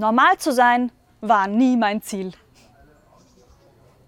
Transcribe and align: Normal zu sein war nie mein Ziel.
Normal 0.00 0.38
zu 0.38 0.52
sein 0.52 0.92
war 1.20 1.48
nie 1.48 1.76
mein 1.76 2.00
Ziel. 2.02 2.30